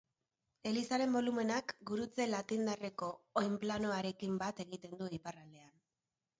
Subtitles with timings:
[0.69, 3.11] Elizaren bolumenak gurutze latindarreko
[3.43, 5.73] oinplanoarekin bat egiten du iparraldean.